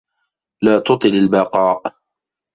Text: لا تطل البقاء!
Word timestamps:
لا 0.61 0.79
تطل 0.79 1.07
البقاء! 1.15 1.93